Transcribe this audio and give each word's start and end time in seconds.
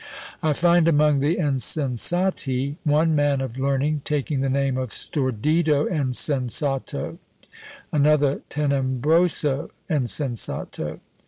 I 0.41 0.53
find 0.53 0.87
among 0.87 1.19
the 1.19 1.35
Insensati, 1.35 2.75
one 2.83 3.13
man 3.15 3.39
of 3.39 3.59
learning 3.59 4.01
taking 4.03 4.41
the 4.41 4.49
name 4.49 4.75
of 4.75 4.89
STORDIDO 4.91 5.85
Insensato, 5.89 7.19
another 7.93 8.41
TENEBROSO 8.49 9.69
Insensato. 9.91 10.99